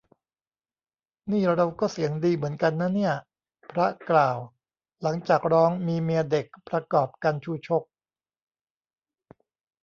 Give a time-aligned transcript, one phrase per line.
[1.31, 3.13] "นี่เราก็เสียงดีเหมือนกันนะเนี่ย"
[3.71, 4.37] พระกล่าว
[5.01, 7.83] หลังจากร้อง มีเมียเด็ก ประกอบกัณฑ์ชูชก